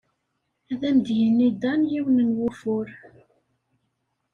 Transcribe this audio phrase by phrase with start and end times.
[0.71, 2.87] Ad am-d-yini Dan yiwen n wufur.